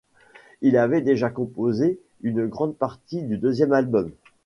[0.63, 4.11] Il avait déjà composé une grande partie du deuxième album.